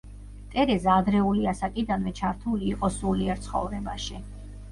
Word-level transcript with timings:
ტერეზა 0.53 0.93
ადრეული 1.01 1.43
ასაკიდანვე 1.51 2.13
ჩართული 2.21 2.67
იყო 2.71 2.91
სულიერ 2.97 3.45
ცხოვრებაში. 3.49 4.19